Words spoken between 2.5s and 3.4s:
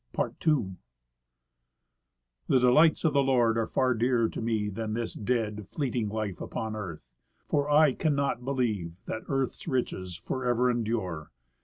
delights of the